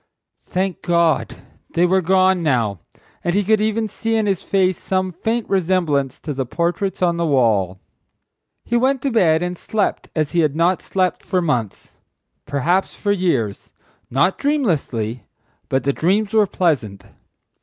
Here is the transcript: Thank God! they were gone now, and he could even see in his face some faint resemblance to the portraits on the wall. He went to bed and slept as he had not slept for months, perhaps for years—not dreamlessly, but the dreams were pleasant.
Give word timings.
Thank 0.47 0.81
God! 0.81 1.35
they 1.75 1.85
were 1.85 2.01
gone 2.01 2.41
now, 2.41 2.79
and 3.23 3.35
he 3.35 3.43
could 3.43 3.61
even 3.61 3.87
see 3.87 4.15
in 4.15 4.25
his 4.25 4.41
face 4.41 4.79
some 4.79 5.11
faint 5.11 5.47
resemblance 5.47 6.19
to 6.21 6.33
the 6.33 6.43
portraits 6.43 7.03
on 7.03 7.17
the 7.17 7.25
wall. 7.27 7.79
He 8.65 8.75
went 8.75 9.03
to 9.03 9.11
bed 9.11 9.43
and 9.43 9.59
slept 9.59 10.09
as 10.15 10.31
he 10.31 10.39
had 10.39 10.55
not 10.55 10.81
slept 10.81 11.21
for 11.21 11.39
months, 11.39 11.97
perhaps 12.47 12.95
for 12.95 13.11
years—not 13.11 14.39
dreamlessly, 14.39 15.27
but 15.69 15.83
the 15.83 15.93
dreams 15.93 16.33
were 16.33 16.47
pleasant. 16.47 17.05